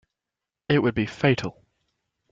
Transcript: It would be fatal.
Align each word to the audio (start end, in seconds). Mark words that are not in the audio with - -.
It 0.67 0.79
would 0.79 0.95
be 0.95 1.05
fatal. 1.05 1.63